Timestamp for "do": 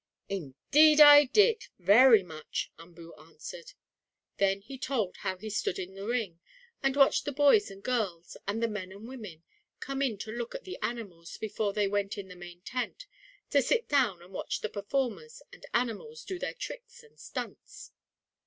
16.25-16.39